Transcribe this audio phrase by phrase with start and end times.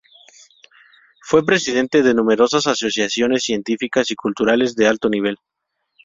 [1.21, 5.37] Fue presidente de numerosas asociaciones científicas y culturales de alto nivel.